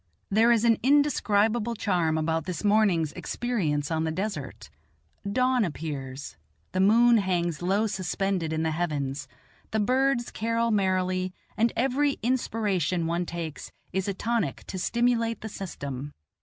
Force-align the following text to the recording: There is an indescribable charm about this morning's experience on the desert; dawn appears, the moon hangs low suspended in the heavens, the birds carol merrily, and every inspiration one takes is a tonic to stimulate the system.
There 0.31 0.51
is 0.51 0.65
an 0.65 0.79
indescribable 0.81 1.75
charm 1.75 2.17
about 2.17 2.45
this 2.45 2.63
morning's 2.63 3.13
experience 3.13 3.91
on 3.91 4.03
the 4.03 4.09
desert; 4.11 4.71
dawn 5.31 5.63
appears, 5.63 6.37
the 6.71 6.79
moon 6.79 7.17
hangs 7.19 7.61
low 7.61 7.85
suspended 7.85 8.51
in 8.51 8.63
the 8.63 8.71
heavens, 8.71 9.27
the 9.69 9.79
birds 9.79 10.31
carol 10.31 10.71
merrily, 10.71 11.35
and 11.55 11.71
every 11.75 12.13
inspiration 12.23 13.05
one 13.05 13.27
takes 13.27 13.71
is 13.93 14.07
a 14.07 14.13
tonic 14.15 14.63
to 14.65 14.79
stimulate 14.79 15.41
the 15.41 15.49
system. 15.49 16.15